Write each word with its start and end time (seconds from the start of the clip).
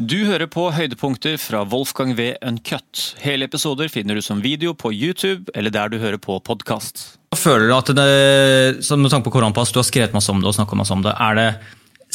Du 0.00 0.22
hører 0.24 0.48
på 0.48 0.62
høydepunkter 0.72 1.34
fra 1.36 1.58
Wolfgang 1.68 2.14
V. 2.16 2.30
Uncut. 2.40 3.00
Hele 3.20 3.44
episoder 3.44 3.90
finner 3.92 4.16
du 4.16 4.22
som 4.24 4.38
video 4.40 4.72
på 4.72 4.94
YouTube 4.96 5.52
eller 5.52 5.74
der 5.74 5.90
du 5.92 5.98
hører 6.00 6.16
på 6.16 6.38
podkast. 6.40 7.18
Føler 7.36 7.68
du 7.68 7.74
at 7.76 7.90
det, 7.92 8.96
Med 8.96 9.10
tanke 9.12 9.26
på 9.26 9.34
koronapass, 9.34 9.74
du 9.74 9.76
har 9.82 9.84
skrevet 9.84 10.16
masse 10.16 10.32
om 10.32 10.40
det 10.40 10.48
og 10.48 10.56
snakket 10.56 10.80
masse 10.80 10.96
om 10.96 11.04
det. 11.04 11.12
Er 11.20 11.36
det 11.36 11.48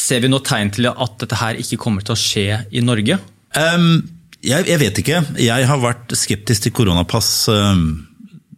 ser 0.01 0.23
vi 0.23 0.31
noe 0.33 0.41
tegn 0.41 0.73
til 0.73 0.89
at 0.89 1.19
dette 1.21 1.37
her 1.37 1.61
ikke 1.61 1.77
kommer 1.77 2.01
til 2.01 2.15
å 2.15 2.17
skje 2.17 2.63
i 2.73 2.81
Norge? 2.81 3.19
Um, 3.53 4.01
jeg, 4.41 4.65
jeg, 4.65 4.81
vet 4.81 5.03
ikke. 5.03 5.21
Jeg 5.45 5.69
har 5.69 5.85
vært 5.85 6.17
skeptisk 6.17 6.65
til 6.65 6.73
koronapass. 6.81 7.31
Um, 7.53 8.07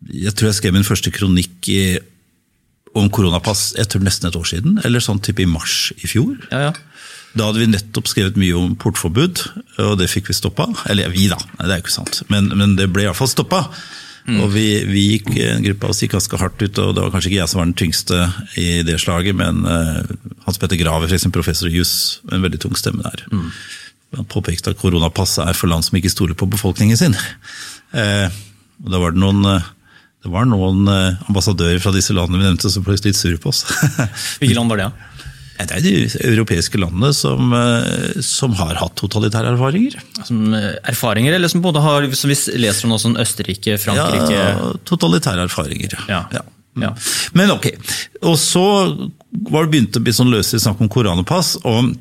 jeg 0.07 0.37
tror 0.39 0.53
jeg 0.53 0.61
skrev 0.61 0.79
min 0.79 0.87
første 0.87 1.11
kronikk 1.11 1.67
i, 1.67 1.81
om 2.95 3.11
koronapass 3.11 3.73
jeg 3.75 3.91
tror 3.91 4.07
nesten 4.07 4.31
et 4.31 4.39
år 4.39 4.47
siden. 4.55 4.79
Eller 4.87 5.03
sånn 5.03 5.19
type 5.19 5.43
i 5.43 5.51
mars 5.51 5.89
i 5.99 6.07
fjor. 6.07 6.39
Ja, 6.47 6.69
ja. 6.69 6.77
Da 7.35 7.49
hadde 7.49 7.61
vi 7.61 7.69
nettopp 7.69 8.09
skrevet 8.09 8.37
mye 8.39 8.55
om 8.57 8.73
portforbud, 8.79 9.43
og 9.83 9.95
det 9.99 10.09
fikk 10.11 10.31
vi 10.31 10.37
stoppa. 10.37 10.69
Eller 10.89 11.11
vi, 11.13 11.27
da. 11.31 11.37
Nei, 11.57 11.67
det 11.67 11.73
er 11.73 11.79
jo 11.81 11.85
ikke 11.85 11.99
sant. 11.99 12.21
Men, 12.33 12.49
men 12.57 12.75
det 12.79 12.89
ble 12.93 13.05
iallfall 13.05 13.29
stoppa. 13.31 13.65
Mm. 14.27 14.41
Og 14.43 14.49
vi, 14.51 14.65
vi, 14.83 15.03
gikk, 15.13 15.29
En 15.39 15.63
gruppe 15.63 15.87
av 15.87 15.93
oss 15.93 16.01
gikk 16.03 16.17
ganske 16.17 16.39
hardt 16.41 16.59
ut, 16.59 16.81
og 16.83 16.95
det 16.95 17.03
var 17.03 17.13
kanskje 17.13 17.31
ikke 17.31 17.39
jeg 17.39 17.51
som 17.51 17.61
var 17.61 17.69
den 17.69 17.77
tyngste 17.79 18.17
i 18.59 18.67
det 18.87 18.97
slaget, 18.99 19.37
men 19.39 19.63
uh, 19.63 20.01
Hans 20.47 20.59
Petter 20.59 20.79
Graver, 20.79 21.07
for 21.07 21.15
eksempel, 21.15 21.39
professor 21.39 21.71
i 21.71 21.77
juss, 21.77 22.19
en 22.31 22.43
veldig 22.43 22.59
tung 22.65 22.75
stemme 22.79 23.05
der. 23.05 23.23
Mm. 23.31 23.47
Han 24.17 24.27
påpekte 24.31 24.73
at 24.73 24.79
koronapasset 24.81 25.45
er 25.45 25.55
for 25.55 25.71
land 25.71 25.87
som 25.87 25.95
ikke 25.99 26.11
stoler 26.11 26.35
på 26.39 26.49
befolkningen 26.51 26.99
sin. 26.99 27.15
Uh, 27.95 28.27
og 28.83 28.93
Da 28.93 29.01
var 29.01 29.15
det 29.15 29.23
noen 29.23 29.43
uh, 29.47 29.73
det 30.25 30.31
var 30.33 30.47
noen 30.49 30.89
ambassadører 31.29 31.77
fra 31.79 31.93
disse 31.95 32.11
landene 32.11 32.41
vi 32.41 32.47
nevnte 32.49 32.71
som 32.73 32.83
ble 32.83 32.97
litt 32.97 33.15
sure 33.15 33.37
på 33.39 33.51
oss. 33.53 33.61
Hvilke 34.41 34.57
land 34.57 34.73
var 34.73 34.81
det? 34.81 34.87
Ja? 34.89 35.16
Det 35.57 35.73
er 35.73 35.81
de 35.81 35.93
europeiske 36.29 36.77
landene 36.77 37.09
som, 37.17 37.53
eh, 37.57 38.19
som 38.21 38.53
har 38.59 38.77
hatt 38.77 38.93
totalitære 38.99 39.55
erfaringer. 39.55 39.97
Som 40.27 40.53
eh, 40.53 40.75
erfaringer, 40.91 41.33
eller 41.33 41.49
som 41.49 41.63
både 41.65 41.81
har, 41.81 42.05
som 42.13 42.29
vi 42.29 42.37
leser 42.61 42.85
om 42.85 42.93
nå, 42.93 42.99
sånn 43.01 43.17
Østerrike, 43.21 43.79
Frankrike 43.81 44.35
Ja, 44.37 44.73
totalitære 44.85 45.47
erfaringer. 45.47 45.97
Ja. 46.11 46.23
ja. 46.35 46.43
ja. 46.83 46.91
Men 47.37 47.55
ok. 47.55 47.71
Og 48.21 48.37
så 48.41 48.65
var 49.49 49.65
det 49.65 49.73
begynt 49.73 49.97
å 49.97 50.03
bli 50.05 50.13
sånn 50.13 50.33
løsere 50.33 50.61
snakk 50.61 50.83
om 50.85 50.91
koronapass. 50.93 51.55
og 51.65 51.95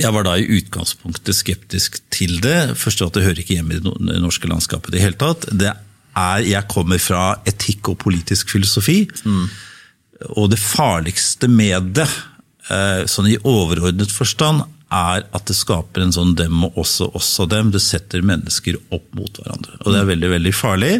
jeg 0.00 0.08
var 0.14 0.24
da 0.24 0.38
i 0.40 0.46
utgangspunktet 0.56 1.36
skeptisk 1.36 1.98
til 2.12 2.38
det. 2.44 2.78
Først 2.80 3.02
at 3.04 3.16
det 3.16 3.26
hører 3.26 3.42
ikke 3.42 3.58
hjemme 3.58 3.76
i 3.76 3.82
det 3.82 4.20
norske 4.22 4.48
landskapet 4.48 4.88
i 4.88 4.96
det 4.96 5.02
hele 5.04 5.18
tatt. 5.20 5.44
Det 5.52 5.68
er, 5.68 6.44
jeg 6.46 6.68
kommer 6.72 7.02
fra 7.02 7.26
etikk 7.48 7.92
og 7.92 7.98
politisk 8.06 8.54
filosofi. 8.54 9.02
Mm. 9.26 9.44
Og 10.38 10.48
det 10.52 10.60
farligste 10.62 11.50
med 11.50 11.92
det 11.98 12.08
sånn 13.10 13.26
i 13.32 13.38
overordnet 13.42 14.12
forstand 14.14 14.62
er 14.92 15.24
at 15.32 15.48
det 15.48 15.56
skaper 15.56 16.04
en 16.04 16.12
sånn 16.14 16.34
dem 16.38 16.66
og 16.66 16.76
også 16.82 17.08
også 17.16 17.48
dem. 17.50 17.72
Det 17.74 17.80
setter 17.82 18.24
mennesker 18.26 18.78
opp 18.92 19.08
mot 19.16 19.40
hverandre. 19.40 19.78
Og 19.82 19.92
det 19.92 20.02
er 20.02 20.10
veldig, 20.10 20.30
veldig 20.36 20.54
farlig. 20.56 20.92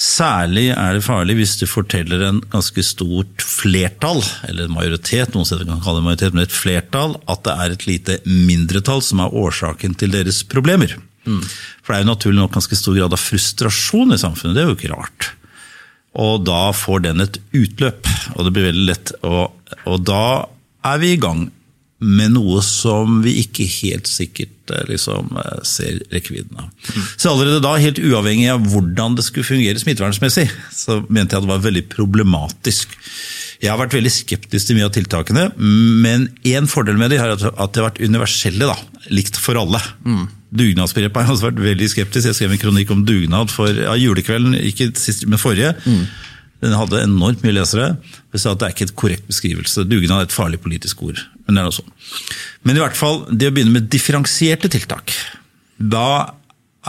Særlig 0.00 0.70
er 0.72 0.96
det 0.96 1.04
farlig 1.04 1.36
hvis 1.36 1.58
du 1.60 1.66
forteller 1.68 2.22
en 2.24 2.38
ganske 2.52 2.82
stort 2.86 3.44
flertall, 3.44 4.22
eller 4.48 4.64
en 4.64 4.72
majoritet, 4.78 5.34
noen 5.34 5.44
steder 5.44 5.68
kan 5.68 5.82
kalle 5.84 6.00
det 6.00 6.06
majoritet, 6.06 6.36
men 6.36 6.46
et 6.46 6.56
flertall, 6.56 7.18
at 7.28 7.42
det 7.44 7.56
er 7.64 7.74
et 7.74 7.84
lite 7.88 8.16
mindretall 8.24 9.04
som 9.04 9.20
er 9.20 9.36
årsaken 9.42 9.98
til 10.00 10.14
deres 10.14 10.40
problemer. 10.48 10.94
Mm. 11.28 11.42
For 11.44 11.92
det 11.92 11.98
er 11.98 12.06
jo 12.06 12.12
naturlig 12.14 12.40
nok 12.40 12.56
ganske 12.56 12.80
stor 12.80 12.96
grad 12.96 13.12
av 13.12 13.20
frustrasjon 13.20 14.16
i 14.16 14.20
samfunnet, 14.22 14.56
det 14.56 14.64
er 14.64 14.70
jo 14.70 14.78
ikke 14.78 14.94
rart. 14.94 15.28
Og 16.20 16.48
da 16.48 16.62
får 16.74 17.04
den 17.04 17.20
et 17.26 17.36
utløp, 17.52 18.08
og 18.38 18.46
det 18.46 18.54
blir 18.56 18.70
veldig 18.70 18.88
lett. 18.88 19.12
Og, 19.20 19.52
og 19.84 20.00
da 20.08 20.24
er 20.86 21.02
vi 21.02 21.14
i 21.14 21.20
gang 21.20 21.48
med 22.00 22.32
noe 22.32 22.62
som 22.64 23.18
vi 23.24 23.34
ikke 23.42 23.66
helt 23.82 24.08
sikkert 24.08 24.72
eh, 24.72 24.86
liksom, 24.88 25.34
eh, 25.36 25.58
ser 25.68 25.98
rekkevidden 26.12 26.62
av. 26.62 26.70
Mm. 26.70 27.02
Så 27.12 27.32
allerede 27.32 27.60
da, 27.64 27.74
helt 27.76 28.00
uavhengig 28.00 28.48
av 28.54 28.64
hvordan 28.72 29.18
det 29.18 29.26
skulle 29.26 29.48
fungere 29.50 29.82
smittevernmessig, 29.82 30.46
så 30.72 31.02
mente 31.08 31.36
jeg 31.36 31.42
at 31.42 31.46
det 31.46 31.52
var 31.52 31.66
veldig 31.66 31.84
problematisk. 31.92 32.96
Jeg 33.60 33.68
har 33.68 33.80
vært 33.82 33.98
veldig 33.98 34.12
skeptisk 34.14 34.70
til 34.70 34.78
mye 34.78 34.88
av 34.88 34.94
tiltakene, 34.96 35.50
men 35.60 36.30
én 36.48 36.68
fordel 36.70 36.96
med 36.96 37.12
de 37.12 37.20
er 37.20 37.34
at 37.36 37.42
de 37.44 37.82
har 37.82 37.90
vært 37.90 38.00
universelle. 38.00 38.64
da, 38.64 39.04
Likt 39.12 39.36
for 39.36 39.60
alle. 39.60 39.82
Mm. 40.00 40.24
Dugnadsbegrepet 40.50 41.20
har 41.20 41.28
jeg 41.28 41.36
også 41.36 41.48
vært 41.50 41.60
veldig 41.66 41.90
skeptisk. 41.92 42.30
Jeg 42.30 42.38
skrev 42.38 42.56
en 42.56 42.62
kronikk 42.64 42.94
om 42.96 43.04
dugnad 43.04 43.52
for 43.52 43.68
ja, 43.76 43.92
julekvelden, 44.00 44.56
ikke 44.72 44.88
sist, 44.96 45.28
men 45.28 45.42
forrige. 45.42 45.74
Mm. 45.84 46.08
Den 46.60 46.74
hadde 46.76 47.02
enormt 47.06 47.44
mye 47.44 47.54
lesere. 47.56 47.94
Jeg 48.34 48.42
sa 48.42 48.52
at 48.52 48.60
det 48.60 48.66
er 48.68 48.74
ikke 48.74 48.88
et 48.90 48.96
korrekt 49.00 49.28
beskrivelse. 49.30 49.86
Dugnad 49.88 50.18
er 50.24 50.28
et 50.28 50.34
farlig 50.34 50.60
politisk 50.60 51.02
ord. 51.06 51.20
Men 51.46 51.56
det 51.56 51.62
er 51.62 51.68
noe 51.70 51.76
sånn. 51.78 51.94
Men 52.68 52.76
i 52.76 52.82
hvert 52.82 52.98
fall, 52.98 53.22
det 53.32 53.48
å 53.48 53.54
begynne 53.56 53.76
med 53.78 53.88
differensierte 53.92 54.68
tiltak. 54.72 55.14
Da 55.80 56.34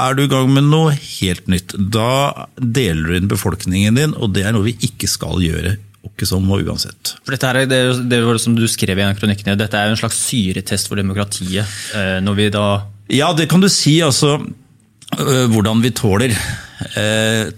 er 0.01 0.15
du 0.15 0.25
i 0.25 0.31
gang 0.31 0.51
med 0.51 0.67
noe 0.67 0.91
helt 0.95 1.47
nytt. 1.51 1.75
Da 1.91 2.47
deler 2.57 3.07
du 3.07 3.15
inn 3.17 3.31
befolkningen 3.31 3.97
din, 3.99 4.13
og 4.19 4.35
det 4.35 4.43
er 4.47 4.55
noe 4.55 4.67
vi 4.67 4.75
ikke 4.87 5.09
skal 5.11 5.39
gjøre. 5.43 5.77
Ikke 6.07 6.25
sånn 6.27 6.47
og 6.49 6.63
uansett. 6.65 7.13
For 7.21 7.35
dette 7.35 7.47
her, 7.49 7.61
det, 7.69 7.79
det 8.09 8.21
var 8.25 8.35
det 8.37 8.43
som 8.43 8.55
du 8.57 8.63
skrev 8.71 8.99
i 8.99 9.05
en 9.05 9.17
kronikken, 9.17 9.53
dette 9.59 9.77
er 9.77 9.87
jo 9.89 9.95
en 9.95 10.01
slags 10.01 10.19
syretest 10.27 10.89
for 10.89 10.99
demokratiet. 10.99 11.69
Eh, 11.95 12.17
når 12.25 12.37
vi 12.39 12.49
da 12.53 12.65
Ja, 13.11 13.31
det 13.37 13.47
kan 13.51 13.61
du 13.61 13.69
si. 13.69 13.99
altså 14.01 14.37
øh, 14.41 15.45
Hvordan 15.51 15.83
vi 15.83 15.91
tåler 15.95 16.35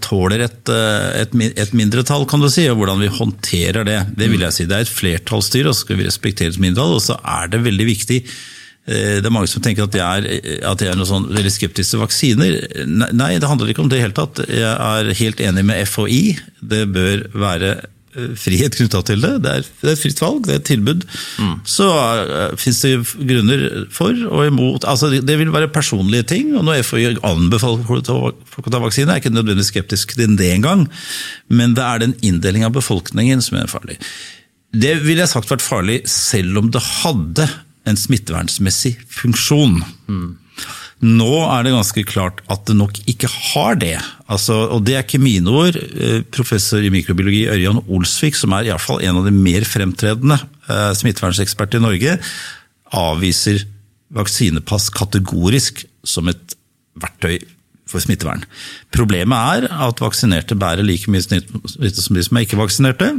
tåler 0.04 0.44
et, 0.46 0.72
eh, 0.72 1.22
et, 1.22 1.36
et, 1.52 1.76
mindretall, 1.76 2.26
kan 2.30 2.42
du 2.42 2.48
si, 2.52 2.66
og 2.70 2.80
hvordan 2.80 3.02
vi 3.02 3.12
håndterer 3.12 3.86
det. 3.86 4.00
Det 4.18 4.28
vil 4.32 4.44
jeg 4.46 4.56
si. 4.56 4.66
Det 4.70 4.76
er 4.76 4.86
et 4.86 4.96
flertallsstyre, 4.98 5.70
og 5.70 5.76
så 5.76 5.86
skal 5.86 6.00
vi 6.00 6.08
respektere 6.08 6.54
et 6.54 6.60
mindretall. 6.62 6.98
Og 6.98 7.04
så 7.04 7.18
er 7.20 7.50
det 7.52 7.64
veldig 7.64 7.88
viktig 7.88 8.20
eh, 8.24 9.16
det 9.20 9.24
er 9.24 9.34
mange 9.34 9.50
som 9.50 9.64
tenker 9.64 9.86
at 9.86 9.96
jeg 9.96 10.04
er, 10.04 10.60
at 10.70 10.84
jeg 10.84 10.92
er 10.92 11.00
noe 11.00 11.08
sånn 11.08 11.30
veldig 11.32 11.54
skeptisk 11.54 11.94
til 11.94 12.04
vaksiner. 12.04 12.60
Nei, 13.16 13.32
det 13.40 13.50
handler 13.50 13.72
ikke 13.72 13.86
om 13.86 13.90
det 13.90 13.98
i 13.98 14.02
det 14.02 14.06
hele 14.08 14.18
tatt. 14.20 14.44
Jeg 14.50 14.76
er 14.76 15.16
helt 15.22 15.42
enig 15.44 15.66
med 15.70 15.82
FHI. 15.88 16.22
Det 16.74 16.86
bør 16.92 17.28
være 17.34 17.74
Eh, 17.76 17.93
frihet 18.38 18.76
knytta 18.78 19.00
til 19.06 19.22
det. 19.24 19.32
Det 19.44 19.52
er, 19.58 19.66
det 19.82 19.90
er, 19.92 19.98
fritt 19.98 20.20
valg, 20.22 20.44
det 20.46 20.54
er 20.54 20.60
et 20.60 20.68
tilbud. 20.68 21.02
Mm. 21.42 21.54
Så 21.68 21.88
uh, 21.88 22.20
eh, 22.38 22.54
fins 22.60 22.80
det 22.84 22.92
grunner 23.30 23.64
for 23.94 24.14
og 24.28 24.46
imot. 24.48 24.86
Altså, 24.90 25.10
det 25.14 25.38
vil 25.40 25.52
være 25.54 25.72
personlige 25.74 26.28
ting. 26.34 26.54
og 26.58 26.66
Når 26.68 26.84
FHI 26.86 27.16
anbefaler 27.26 27.84
folk 27.88 28.12
å 28.12 28.74
ta 28.74 28.82
vaksine, 28.82 29.08
er 29.10 29.18
jeg 29.18 29.26
ikke 29.26 29.34
nødvendigvis 29.34 29.72
skeptisk 29.74 30.16
til 30.18 30.38
det 30.38 30.52
engang. 30.54 30.86
Men 31.50 31.76
det 31.76 31.84
er 31.84 32.04
den 32.04 32.16
inndelinga 32.22 32.70
av 32.70 32.78
befolkningen 32.78 33.42
som 33.44 33.58
er 33.60 33.70
farlig. 33.70 33.98
Det 34.74 34.96
ville 35.04 35.22
jeg 35.22 35.30
sagt 35.30 35.50
vært 35.50 35.62
farlig 35.62 36.00
selv 36.10 36.58
om 36.62 36.70
det 36.74 36.82
hadde 36.82 37.46
en 37.88 37.98
smittevernsmessig 38.00 38.96
funksjon. 39.12 39.80
Mm. 40.08 40.30
Nå 41.02 41.30
er 41.42 41.64
det 41.66 41.74
ganske 41.74 42.04
klart 42.06 42.40
at 42.52 42.62
det 42.68 42.76
nok 42.78 43.00
ikke 43.10 43.28
har 43.28 43.78
det. 43.80 43.96
Altså, 44.30 44.56
og 44.72 44.84
det 44.86 44.94
er 44.94 45.02
ikke 45.04 45.20
mine 45.22 45.50
ord. 45.50 45.76
Eh, 45.76 46.22
professor 46.32 46.84
i 46.84 46.92
mikrobiologi 46.92 47.44
Ørjan 47.50 47.82
Olsvik, 47.84 48.38
som 48.38 48.54
er 48.56 48.70
i 48.70 48.78
fall 48.80 49.02
en 49.02 49.20
av 49.20 49.26
de 49.26 49.34
mer 49.34 49.66
fremtredende 49.68 50.38
eh, 50.38 50.92
smittevernseksperter 50.96 51.82
i 51.82 51.84
Norge, 51.84 52.18
avviser 52.94 53.66
vaksinepass 54.14 54.88
kategorisk 54.94 55.82
som 56.06 56.30
et 56.30 56.56
verktøy 57.02 57.40
for 57.90 58.00
smittevern. 58.00 58.44
Problemet 58.94 59.66
er 59.66 59.82
at 59.88 60.00
vaksinerte 60.02 60.56
bærer 60.58 60.86
like 60.86 61.10
mye 61.10 61.24
smitte 61.24 62.00
som 62.00 62.16
de 62.16 62.24
som 62.24 62.38
er 62.38 62.46
ikke-vaksinerte. 62.46 63.10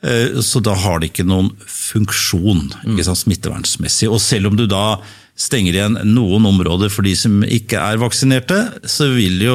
Eh, 0.00 0.38
så 0.44 0.62
da 0.64 0.76
har 0.78 1.00
det 1.00 1.10
ikke 1.10 1.26
noen 1.28 1.50
funksjon 1.66 2.70
ikke 2.86 3.08
sant, 3.08 3.24
smittevernsmessig. 3.24 4.08
Og 4.08 4.22
selv 4.22 4.52
om 4.52 4.60
du 4.60 4.66
da 4.70 5.00
stenger 5.40 5.76
igjen 5.76 5.96
noen 6.12 6.44
områder 6.50 6.92
for 6.92 7.06
de 7.06 7.14
som 7.16 7.40
ikke 7.46 7.80
er 7.80 8.00
vaksinerte, 8.02 8.58
så 8.84 9.08
vil 9.14 9.40
jo 9.40 9.54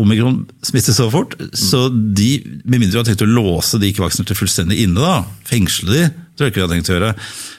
omikron 0.00 0.44
smitte 0.64 0.94
så 0.94 1.08
fort. 1.10 1.34
Så 1.58 1.88
de, 1.90 2.36
med 2.62 2.78
mindre 2.78 2.94
du 2.94 3.00
har 3.02 3.08
tenkt 3.08 3.26
å 3.26 3.30
låse 3.30 3.80
de 3.82 3.90
ikke-vaksinerte 3.90 4.38
fullstendig 4.38 4.84
inne, 4.84 5.02
da, 5.02 5.24
fengsle 5.48 5.90
de, 5.90 6.06
tror 6.34 6.46
jeg 6.46 6.54
ikke 6.54 6.62
vi 6.62 6.66
har 6.68 6.72
tenkt 6.76 6.92
å 6.92 6.96
gjøre, 6.96 7.12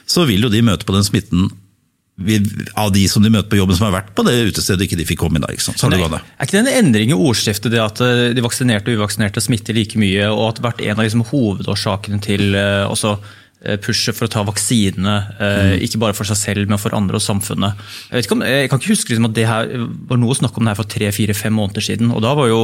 så 0.08 0.26
vil 0.28 0.48
jo 0.48 0.52
de 0.52 0.64
møte 0.64 0.88
på 0.88 0.96
den 0.96 1.06
smitten 1.06 1.48
av 2.80 2.94
de 2.94 3.02
som 3.12 3.20
de 3.20 3.28
møter 3.28 3.50
på 3.52 3.58
jobben 3.58 3.76
som 3.76 3.90
har 3.90 3.98
vært 3.98 4.14
på 4.16 4.24
det 4.24 4.38
utestedet, 4.48 4.86
ikke 4.86 4.96
de 4.96 5.04
fikk 5.04 5.18
komme 5.20 5.36
inn 5.36 5.44
dag. 5.44 5.52
ikke 5.52 5.66
sant? 5.66 5.82
Så 5.82 5.90
Nei, 5.92 6.00
er 6.00 6.46
ikke 6.48 6.56
det 6.56 6.62
en 6.62 6.86
endring 6.86 7.12
i 7.12 7.18
ordskiftet, 7.18 7.68
det 7.74 7.82
at 7.82 8.00
eh, 8.00 8.30
de 8.32 8.44
vaksinerte 8.44 8.88
og 8.88 9.02
uvaksinerte 9.02 9.42
smitter 9.44 9.76
like 9.76 10.00
mye, 10.00 10.30
og 10.32 10.46
at 10.46 10.56
det 10.56 10.64
vært 10.64 10.86
en 10.86 10.94
av 10.96 11.04
liksom, 11.04 11.26
hovedårsakene 11.28 12.22
til 12.24 12.56
uh, 12.56 12.88
også 12.88 13.18
Eh, 13.18 13.34
pushet 13.82 14.16
for 14.16 14.28
å 14.28 14.32
ta 14.32 14.42
vaksinene, 14.46 15.14
eh, 15.38 15.62
mm. 15.72 15.84
ikke 15.86 16.00
bare 16.02 16.16
for 16.16 16.28
seg 16.28 16.38
selv, 16.38 16.68
men 16.70 16.80
for 16.80 16.94
andre 16.96 17.18
og 17.18 17.24
samfunnet. 17.24 17.80
Jeg, 18.12 18.28
om, 18.34 18.44
jeg 18.44 18.68
kan 18.70 18.82
ikke 18.82 18.92
huske 18.92 19.14
liksom 19.14 19.30
at 19.30 19.38
det 19.38 19.48
her 19.48 19.72
var 20.10 20.20
noe 20.20 20.34
å 20.34 20.38
snakke 20.38 20.60
om 20.60 20.68
det 20.68 20.74
her 20.74 20.82
for 20.82 20.92
tre-fire-fem 20.92 21.56
måneder 21.56 21.88
siden. 21.88 22.12
og 22.12 22.22
da 22.24 22.34
var 22.36 22.50
jo 22.52 22.60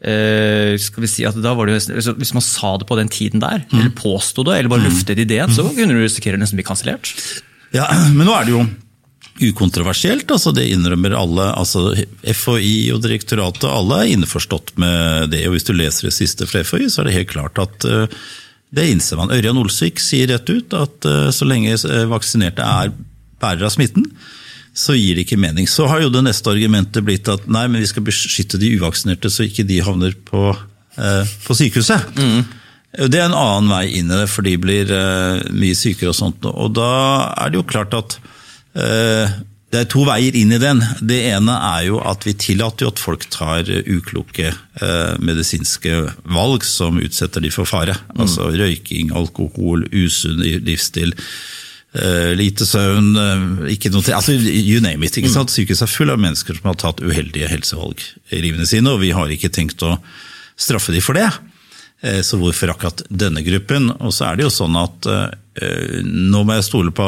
eh, 0.00 0.78
skal 0.80 1.04
vi 1.04 1.10
si 1.10 1.26
at 1.28 1.38
da 1.42 1.54
var 1.58 1.68
det 1.68 1.78
jo, 1.78 2.14
Hvis 2.20 2.34
man 2.36 2.44
sa 2.44 2.76
det 2.78 2.88
på 2.88 2.98
den 3.00 3.10
tiden 3.12 3.42
der, 3.44 3.64
mm. 3.66 3.78
eller 3.80 3.94
påsto 3.98 4.46
det, 4.46 4.58
eller 4.58 4.72
bare 4.72 4.86
mm. 4.86 4.90
luftet 4.92 5.24
ideen, 5.24 5.52
så 5.54 5.66
kunne 5.68 5.96
du 5.96 6.04
risikere 6.04 6.40
nesten 6.40 6.60
bli 6.60 6.66
kansellert. 6.66 7.12
Ja, 7.74 7.90
men 8.16 8.24
nå 8.28 8.34
er 8.36 8.46
det 8.46 8.56
jo 8.56 8.66
ukontroversielt. 9.38 10.30
altså 10.30 10.54
Det 10.54 10.66
innrømmer 10.70 11.14
alle. 11.14 11.52
altså 11.52 11.92
FHI 12.22 12.90
og 12.94 13.02
direktoratet, 13.04 13.68
alle 13.70 14.02
er 14.02 14.16
innforstått 14.16 14.76
med 14.78 15.30
det. 15.34 15.46
og 15.46 15.54
Hvis 15.54 15.68
du 15.68 15.74
leser 15.74 16.08
det 16.08 16.16
siste 16.16 16.46
fra 16.46 16.64
FHI, 16.66 16.88
så 16.90 17.02
er 17.02 17.10
det 17.10 17.18
helt 17.20 17.34
klart 17.34 17.58
at 17.62 17.86
det 18.74 18.88
innser 18.92 19.20
man. 19.20 19.32
Ørjan 19.32 19.58
Olsvik 19.60 20.00
sier 20.02 20.28
rett 20.32 20.50
ut 20.50 20.74
at 20.76 21.08
uh, 21.08 21.28
så 21.34 21.48
lenge 21.48 21.76
uh, 21.88 22.04
vaksinerte 22.10 22.64
er 22.64 22.92
bærere 23.40 23.68
av 23.68 23.74
smitten, 23.74 24.06
så 24.78 24.94
gir 24.94 25.16
det 25.16 25.26
ikke 25.26 25.40
mening. 25.40 25.66
Så 25.70 25.88
har 25.90 26.02
jo 26.02 26.12
det 26.12 26.22
neste 26.26 26.52
argumentet 26.52 27.04
blitt 27.06 27.28
at 27.30 27.48
nei, 27.50 27.66
men 27.70 27.82
vi 27.82 27.90
skal 27.90 28.06
beskytte 28.06 28.60
de 28.60 28.70
uvaksinerte 28.78 29.30
så 29.32 29.46
ikke 29.46 29.66
de 29.66 29.80
havner 29.84 30.14
på, 30.28 30.52
eh, 30.98 31.34
på 31.46 31.56
sykehuset. 31.58 32.12
Mm. 32.18 32.44
Det 33.10 33.18
er 33.18 33.26
en 33.26 33.36
annen 33.36 33.72
vei 33.72 33.84
inn 33.98 34.10
i 34.10 34.20
det, 34.22 34.28
for 34.30 34.46
de 34.46 34.54
blir 34.60 34.92
eh, 34.94 35.42
mye 35.50 35.76
sykere 35.76 36.12
og 36.12 36.18
sånt. 36.18 36.46
Og 36.46 36.72
da 36.78 36.90
er 37.34 37.50
det 37.50 37.58
jo 37.58 37.66
klart 37.68 37.96
at 37.98 38.18
eh, 38.78 39.34
det 39.68 39.82
er 39.82 39.88
to 39.92 40.06
veier 40.08 40.36
inn 40.38 40.54
i 40.56 40.60
den. 40.62 40.80
Det 41.04 41.18
ene 41.28 41.52
er 41.52 41.82
jo 41.90 41.98
at 42.00 42.24
vi 42.24 42.32
tillater 42.40 42.86
jo 42.86 42.92
at 42.94 43.02
folk 43.02 43.26
tar 43.28 43.68
ukloke 43.68 44.48
eh, 44.48 45.14
medisinske 45.20 45.98
valg 46.24 46.64
som 46.64 46.96
utsetter 47.02 47.44
de 47.44 47.52
for 47.52 47.68
fare. 47.68 47.98
Mm. 48.14 48.22
Altså 48.24 48.48
røyking, 48.54 49.12
alkohol, 49.12 49.84
usunn 49.92 50.40
livsstil. 50.40 51.12
Eh, 51.98 52.32
lite 52.36 52.64
søvn, 52.68 53.12
uh, 53.16 53.68
ikke 53.72 53.92
noe 53.92 54.04
til, 54.04 54.16
altså 54.16 54.34
you 54.36 54.80
name 54.84 55.04
it. 55.04 55.20
ikke 55.20 55.32
sant? 55.32 55.52
Sykehuset 55.52 55.84
er 55.84 55.92
full 55.92 56.12
av 56.12 56.20
mennesker 56.20 56.56
som 56.56 56.68
har 56.68 56.80
tatt 56.80 57.04
uheldige 57.04 57.48
helsevalg 57.52 58.00
i 58.32 58.42
livene 58.44 58.68
sine, 58.68 58.92
og 58.92 59.00
vi 59.04 59.12
har 59.16 59.32
ikke 59.32 59.52
tenkt 59.52 59.84
å 59.84 59.98
straffe 60.56 60.96
dem 60.96 61.04
for 61.04 61.16
det. 61.20 61.28
Eh, 62.04 62.22
så 62.24 62.40
hvorfor 62.40 62.72
akkurat 62.72 63.04
denne 63.08 63.44
gruppen? 63.44 63.92
Og 64.00 64.16
så 64.16 64.30
er 64.30 64.40
det 64.40 64.48
jo 64.48 64.54
sånn 64.62 64.80
at 64.80 65.12
nå 66.06 66.44
må 66.46 66.54
jeg 66.54 66.68
stole 66.68 66.92
på 66.94 67.06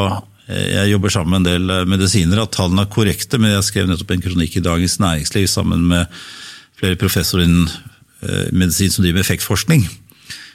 jeg 0.51 0.91
jobber 0.91 1.13
sammen 1.13 1.35
med 1.35 1.41
en 1.41 1.49
del 1.49 1.87
medisiner, 1.89 2.41
at 2.41 2.53
tallene 2.55 2.85
er 2.85 2.91
korrekte, 2.91 3.39
men 3.41 3.53
jeg 3.55 3.67
skrev 3.69 3.89
nettopp 3.89 4.13
en 4.15 4.23
kronikk 4.23 4.57
i 4.59 4.63
Dagens 4.65 4.97
Næringsliv 5.01 5.47
sammen 5.51 5.85
med 5.91 6.21
flere 6.81 6.99
professorer 6.99 7.45
innen 7.47 7.69
medisin 8.53 8.91
som 8.93 9.05
driver 9.05 9.19
med 9.19 9.25
effektforskning. 9.25 9.85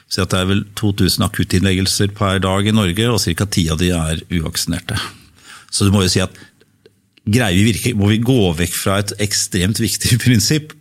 Så 0.07 0.23
det 0.23 0.39
er 0.39 0.47
vel 0.47 0.63
2000 0.79 1.25
akuttinnleggelser 1.27 2.13
per 2.15 2.39
dag 2.43 2.67
i 2.67 2.75
Norge, 2.75 3.09
og 3.11 3.19
ca. 3.19 3.47
ti 3.51 3.65
av 3.71 3.79
de 3.81 3.91
er 3.95 4.23
uvaksinerte. 4.31 4.99
Så 5.71 5.87
du 5.87 5.91
må 5.91 6.05
jo 6.05 6.11
si 6.11 6.23
at 6.23 6.35
greier 7.27 7.57
vi 7.57 7.73
virkelig, 7.73 7.95
må 7.99 8.11
vi 8.13 8.21
gå 8.23 8.39
vekk 8.55 8.75
fra 8.75 9.01
et 9.03 9.13
ekstremt 9.23 9.81
viktig 9.83 10.19
prinsipp 10.25 10.73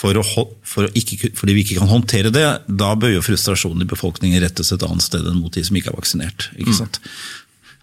for 0.00 0.16
å, 0.16 0.22
for 0.64 0.86
å 0.86 0.92
ikke, 0.96 1.32
fordi 1.36 1.56
vi 1.56 1.64
ikke 1.66 1.80
kan 1.80 1.90
håndtere 1.90 2.30
det, 2.32 2.46
da 2.68 2.94
bør 2.96 3.16
jo 3.16 3.26
frustrasjonen 3.26 3.84
i 3.84 3.90
befolkningen 3.90 4.40
rettes 4.40 4.70
et 4.72 4.86
annet 4.86 5.04
sted 5.04 5.26
enn 5.26 5.42
mot 5.42 5.52
de 5.52 5.64
som 5.66 5.76
ikke 5.76 5.92
er 5.92 5.98
vaksinert. 5.98 6.48
ikke? 6.56 6.72
Mm. 6.72 7.10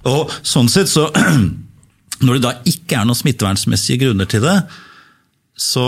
Og 0.06 0.34
sånn 0.46 0.70
sett 0.72 0.92
så, 0.92 1.10
Når 2.18 2.40
det 2.40 2.42
da 2.42 2.52
ikke 2.66 2.96
er 2.98 3.06
noen 3.06 3.18
smittevernsmessige 3.18 4.02
grunner 4.02 4.26
til 4.26 4.42
det, 4.42 4.56
så 5.54 5.86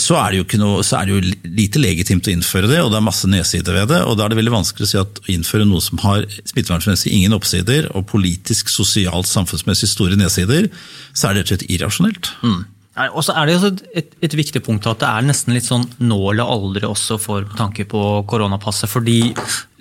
så 0.00 0.16
er, 0.16 0.38
det 0.48 0.58
noe, 0.60 0.82
så 0.86 0.96
er 0.96 1.08
det 1.08 1.12
jo 1.12 1.32
lite 1.58 1.80
legitimt 1.82 2.28
å 2.28 2.32
innføre 2.32 2.70
det, 2.70 2.78
og 2.80 2.90
det 2.92 2.98
er 2.98 3.04
masse 3.04 3.28
nedsider 3.28 3.76
ved 3.76 3.90
det. 3.92 4.00
og 4.08 4.16
Da 4.16 4.24
er 4.24 4.32
det 4.32 4.38
veldig 4.38 4.54
vanskelig 4.54 4.86
å 4.86 4.90
si 4.90 5.00
at 5.00 5.20
å 5.20 5.26
innføre 5.34 5.66
noe 5.68 5.84
som 5.84 6.00
har 6.00 6.24
smittevernmessig 6.48 7.12
ingen 7.12 7.36
oppsider, 7.36 7.90
og 7.92 8.06
politisk, 8.08 8.72
sosialt, 8.72 9.28
samfunnsmessig 9.28 9.90
store 9.92 10.16
nedsider, 10.16 10.70
så 11.12 11.28
er 11.28 11.36
det 11.36 11.42
rett 11.42 11.50
og 11.50 11.52
slett 11.52 11.66
irrasjonelt. 11.76 12.32
Mm. 12.40 12.62
Og 12.94 13.24
så 13.26 13.34
er 13.34 13.48
det 13.50 13.54
et, 13.98 14.12
et, 14.22 14.34
viktig 14.38 14.60
punkt 14.62 14.84
at 14.86 15.00
det 15.02 15.08
er 15.08 15.24
nesten 15.26 15.54
litt 15.56 15.66
sånn 15.66 15.82
nå 16.06 16.18
eller 16.30 16.46
aldri 16.46 16.86
også 16.86 17.16
for 17.18 17.46
tanke 17.58 17.88
på 17.90 18.02
koronapasset. 18.30 18.86
Fordi 18.90 19.32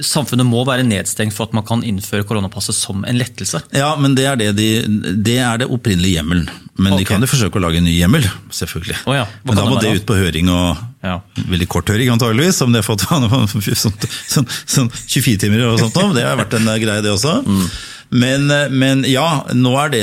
samfunnet 0.02 0.48
må 0.50 0.64
være 0.66 0.86
nedstengt 0.88 1.36
for 1.36 1.46
at 1.46 1.54
man 1.54 1.66
kan 1.68 1.84
innføre 1.86 2.26
koronapasset 2.26 2.74
som 2.74 3.06
en 3.06 3.20
lettelse. 3.20 3.62
Ja, 3.78 3.92
men 4.02 4.18
det 4.18 4.26
er 4.32 4.42
det, 4.42 4.50
de, 4.58 4.70
det, 5.14 5.38
er 5.46 5.62
det 5.62 5.70
opprinnelige 5.70 6.18
hjemmelen. 6.18 6.50
Men 6.74 6.96
okay. 6.96 7.04
de 7.04 7.10
kan 7.12 7.22
jo 7.22 7.30
forsøke 7.30 7.62
å 7.62 7.64
lage 7.68 7.84
en 7.84 7.86
ny 7.86 7.94
hjemmel, 8.00 8.26
selvfølgelig. 8.50 8.98
Oh 9.06 9.14
ja. 9.14 9.28
Men 9.46 9.62
da 9.62 9.68
må 9.70 9.78
det, 9.78 9.94
ut 10.02 10.10
på 10.10 10.18
høring, 10.18 10.50
og 10.50 10.82
ja. 11.06 11.20
veldig 11.54 11.70
kort 11.70 11.94
høring 11.94 12.10
antageligvis, 12.16 12.64
om 12.66 12.74
det 12.74 12.82
har 12.88 12.90
fått 12.90 13.06
sånn, 13.06 13.94
sånn, 14.10 14.50
sånn 14.50 14.94
24 15.06 15.46
timer 15.46 15.68
og 15.70 15.78
sånt. 15.86 16.02
om. 16.02 16.18
Det 16.18 16.26
har 16.26 16.42
vært 16.42 16.58
en 16.58 16.66
greie, 16.82 17.06
det 17.06 17.14
også. 17.14 17.44
Mm. 17.46 17.66
Men, 18.14 18.50
men 18.74 19.08
ja, 19.10 19.26
nå 19.58 19.72
er 19.82 19.88
det 19.90 20.02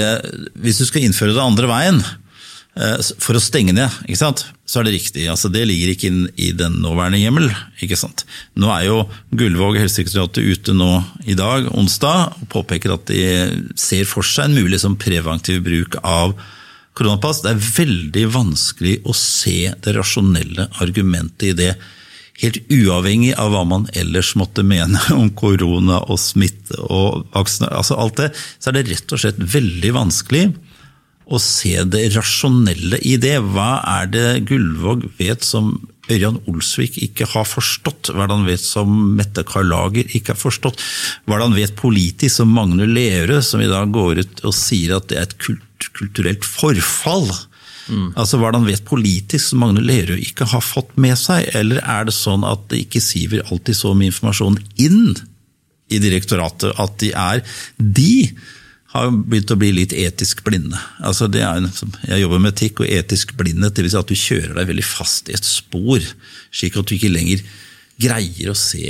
Hvis 0.58 0.80
du 0.80 0.86
skal 0.88 1.04
innføre 1.06 1.30
det 1.30 1.44
andre 1.44 1.68
veien, 1.70 2.00
Eh, 2.02 2.19
for 3.18 3.36
å 3.36 3.42
stenge 3.42 3.74
ned, 3.76 3.90
ikke 4.06 4.20
sant? 4.20 4.46
så 4.70 4.80
er 4.80 4.86
det 4.86 4.94
riktig. 4.94 5.24
Altså, 5.30 5.50
det 5.50 5.64
ligger 5.66 5.90
ikke 5.92 6.08
inn 6.10 6.22
i 6.38 6.52
den 6.54 6.78
nåværende 6.84 7.18
hjemmel. 7.18 7.48
ikke 7.82 7.98
sant? 7.98 8.22
Nå 8.54 8.70
er 8.70 8.86
jo 8.86 9.00
Gullvåg 9.34 9.80
helsedirektoratet 9.80 10.46
ute 10.46 10.74
nå 10.76 10.90
i 11.26 11.34
dag, 11.38 11.66
onsdag, 11.74 12.36
og 12.38 12.50
påpeker 12.54 12.94
at 12.94 13.10
de 13.10 13.74
ser 13.78 14.06
for 14.08 14.26
seg 14.26 14.46
en 14.46 14.60
mulig 14.60 14.78
som 14.82 14.98
preventiv 15.00 15.64
bruk 15.66 15.98
av 16.04 16.36
koronapass. 16.94 17.42
Det 17.42 17.54
er 17.56 17.70
veldig 17.80 18.26
vanskelig 18.36 19.00
å 19.02 19.16
se 19.16 19.72
det 19.82 19.96
rasjonelle 19.96 20.68
argumentet 20.84 21.50
i 21.50 21.56
det. 21.64 21.72
Helt 22.40 22.62
uavhengig 22.70 23.34
av 23.42 23.50
hva 23.52 23.66
man 23.68 23.90
ellers 23.98 24.36
måtte 24.38 24.62
mene 24.62 25.02
om 25.18 25.34
korona 25.34 25.98
og 26.06 26.22
smitte 26.22 26.78
og 26.86 27.26
vaksiner, 27.34 27.74
altså 27.74 27.98
alt 27.98 28.22
det, 28.22 28.30
så 28.62 28.70
er 28.70 28.78
det 28.78 28.88
rett 28.94 29.18
og 29.18 29.24
slett 29.24 29.46
veldig 29.58 29.96
vanskelig 29.98 30.46
og 31.30 31.40
se 31.42 31.76
det 31.86 32.08
rasjonelle 32.16 32.98
i 33.06 33.14
det. 33.22 33.36
Hva 33.54 33.78
er 33.86 34.10
det 34.10 34.28
Gullvåg 34.50 35.06
vet 35.20 35.46
som 35.46 35.76
Ørjan 36.10 36.40
Olsvik 36.50 36.98
ikke 37.04 37.28
har 37.30 37.46
forstått? 37.46 38.10
Hva 38.10 38.24
er 38.24 38.30
det 38.30 38.38
han 38.40 38.48
vet 38.48 38.64
som 38.64 38.96
Mette 39.18 39.44
Karlager 39.46 40.10
ikke 40.10 40.34
har 40.34 40.40
forstått? 40.40 40.82
Hva 41.24 41.36
er 41.36 41.42
det 41.42 41.48
han 41.48 41.60
vet 41.60 41.76
politisk 41.78 42.40
som 42.40 42.50
Magne 42.56 42.88
Lerøe, 42.90 43.38
som 43.46 43.62
i 43.62 43.70
dag 43.70 43.94
går 43.94 44.24
ut 44.24 44.42
og 44.42 44.56
sier 44.56 44.96
at 44.98 45.06
det 45.10 45.20
er 45.20 45.28
et 45.28 45.38
kult, 45.42 45.90
kulturelt 45.98 46.46
forfall? 46.46 47.30
Mm. 47.90 48.12
Altså 48.18 48.38
Hva 48.38 48.50
er 48.50 48.54
det 48.54 48.62
han 48.64 48.70
vet 48.72 48.86
politisk 48.90 49.52
som 49.52 49.62
Magne 49.62 49.86
Lerøe 49.86 50.18
ikke 50.26 50.50
har 50.50 50.66
fått 50.66 50.96
med 51.00 51.14
seg? 51.20 51.46
Eller 51.54 51.82
er 51.86 52.10
det 52.10 52.16
sånn 52.16 52.46
at 52.48 52.66
det 52.72 52.84
ikke 52.88 53.04
siver 53.04 53.46
alltid 53.46 53.78
så 53.78 53.94
mye 53.94 54.10
informasjon 54.10 54.58
inn 54.82 55.12
i 55.90 55.98
direktoratet 56.02 56.74
at 56.78 56.98
de 57.02 57.14
er 57.18 57.42
de 57.78 58.14
har 58.90 59.10
begynt 59.14 59.52
å 59.54 59.58
bli 59.58 59.70
litt 59.76 59.92
etisk 59.94 60.42
blinde. 60.46 60.78
Altså 61.06 61.28
det 61.30 61.44
er, 61.46 61.62
jeg 62.08 62.24
jobber 62.24 62.42
med 62.42 62.56
etikk 62.56 62.82
og 62.82 62.90
etisk 62.90 63.36
blindhet, 63.38 63.76
dvs. 63.76 63.92
Si 63.92 64.00
at 64.00 64.10
du 64.10 64.18
kjører 64.18 64.54
deg 64.58 64.70
veldig 64.72 64.86
fast 64.86 65.30
i 65.30 65.36
et 65.36 65.46
spor, 65.46 66.02
slik 66.50 66.78
at 66.78 66.90
du 66.90 66.96
ikke 66.96 67.12
lenger 67.12 67.44
greier 68.00 68.50
å 68.50 68.56
se 68.56 68.88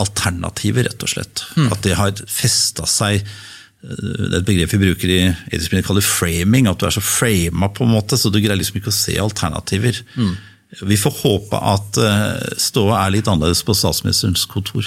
alternativer, 0.00 0.86
rett 0.88 1.04
og 1.04 1.10
slett. 1.10 1.44
Mm. 1.58 1.66
At 1.74 1.82
det 1.84 1.98
har 1.98 2.22
festa 2.30 2.86
seg 2.88 3.18
eh, 3.18 3.26
det 3.82 4.30
er 4.30 4.38
et 4.40 4.48
begrep 4.48 4.72
vi 4.76 4.80
bruker 4.86 5.12
i 5.12 5.20
etisk 5.26 5.72
blindhet, 5.72 5.90
kaller 5.90 6.06
framing. 6.06 6.70
At 6.70 6.80
du 6.80 6.88
er 6.88 6.96
så 6.96 7.04
frama, 7.04 7.68
på 7.74 7.84
en 7.84 7.92
måte, 7.92 8.16
så 8.16 8.32
du 8.32 8.40
greier 8.40 8.56
liksom 8.60 8.80
ikke 8.80 8.92
å 8.94 9.00
se 9.02 9.18
alternativer. 9.20 10.00
Mm. 10.16 10.32
Vi 10.80 10.96
får 10.96 11.18
håpe 11.18 11.58
at 11.60 11.98
eh, 12.00 12.56
ståa 12.56 13.02
er 13.02 13.18
litt 13.18 13.28
annerledes 13.28 13.60
på 13.66 13.76
statsministerens 13.76 14.46
kontor. 14.48 14.86